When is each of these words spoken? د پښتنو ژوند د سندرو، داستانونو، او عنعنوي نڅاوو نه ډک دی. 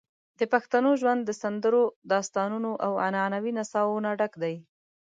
د 0.39 0.41
پښتنو 0.53 0.91
ژوند 1.01 1.21
د 1.25 1.31
سندرو، 1.41 1.83
داستانونو، 2.11 2.71
او 2.85 2.91
عنعنوي 3.05 3.51
نڅاوو 3.57 4.03
نه 4.05 4.11
ډک 4.19 4.33
دی. 4.43 4.55